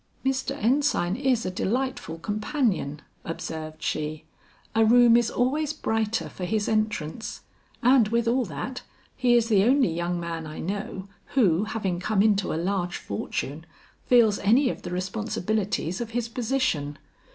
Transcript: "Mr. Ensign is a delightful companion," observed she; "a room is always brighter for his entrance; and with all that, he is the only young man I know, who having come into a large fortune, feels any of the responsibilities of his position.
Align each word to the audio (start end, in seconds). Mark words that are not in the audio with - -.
"Mr. 0.25 0.57
Ensign 0.57 1.15
is 1.15 1.45
a 1.45 1.51
delightful 1.51 2.17
companion," 2.17 3.03
observed 3.23 3.83
she; 3.83 4.23
"a 4.73 4.83
room 4.83 5.15
is 5.15 5.29
always 5.29 5.73
brighter 5.73 6.27
for 6.27 6.43
his 6.43 6.67
entrance; 6.67 7.41
and 7.83 8.07
with 8.07 8.27
all 8.27 8.43
that, 8.43 8.81
he 9.15 9.35
is 9.35 9.47
the 9.47 9.63
only 9.63 9.93
young 9.93 10.19
man 10.19 10.47
I 10.47 10.57
know, 10.57 11.07
who 11.35 11.65
having 11.65 11.99
come 11.99 12.23
into 12.23 12.51
a 12.51 12.57
large 12.57 12.97
fortune, 12.97 13.63
feels 14.07 14.39
any 14.39 14.69
of 14.71 14.81
the 14.81 14.89
responsibilities 14.89 16.01
of 16.01 16.09
his 16.17 16.27
position. 16.27 16.97